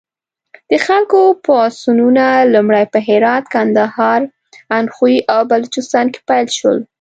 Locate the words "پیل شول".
6.29-6.77